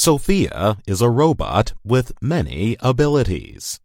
[0.00, 3.80] Sophia is a robot with many abilities.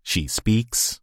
[0.00, 1.00] She speaks,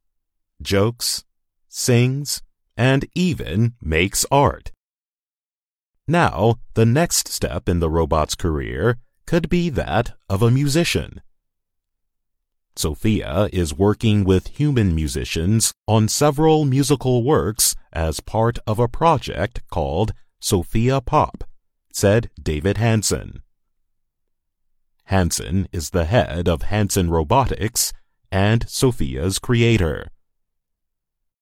[0.61, 1.25] jokes,
[1.67, 2.41] sings,
[2.77, 4.71] and even makes art.
[6.07, 11.21] Now, the next step in the robot's career could be that of a musician.
[12.77, 19.61] Sophia is working with human musicians on several musical works as part of a project
[19.69, 21.43] called Sophia Pop,
[21.91, 23.42] said David Hanson.
[25.05, 27.93] Hanson is the head of Hanson Robotics
[28.31, 30.07] and Sophia's creator.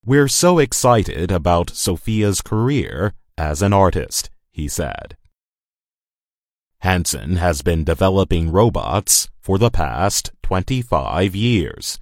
[0.04, 5.16] We're so excited about Sophia's career as an artist, he said.
[6.80, 12.00] Hanson has been developing robots for the past 25 years.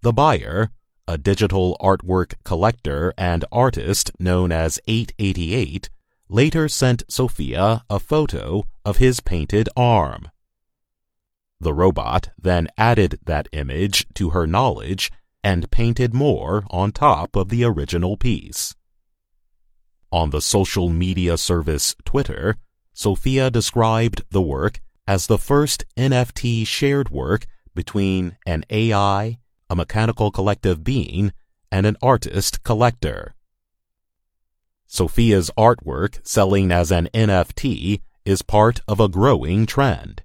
[0.00, 0.72] The buyer,
[1.08, 5.88] a digital artwork collector and artist known as 888,
[6.28, 10.28] later sent Sophia a photo of his painted arm.
[11.60, 15.10] The robot then added that image to her knowledge
[15.42, 18.74] and painted more on top of the original piece.
[20.10, 22.56] On the social media service Twitter,
[22.92, 29.38] Sophia described the work as the first NFT shared work between an AI,
[29.68, 31.32] a mechanical collective being,
[31.70, 33.34] and an artist collector.
[34.86, 40.22] Sophia's artwork selling as an NFT is part of a growing trend.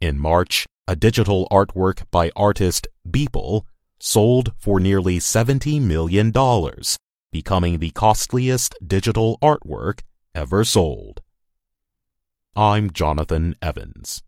[0.00, 3.62] In March, a digital artwork by artist Beeple
[3.98, 6.30] sold for nearly $70 million,
[7.32, 10.00] becoming the costliest digital artwork
[10.34, 11.22] ever sold.
[12.54, 14.22] I'm Jonathan Evans.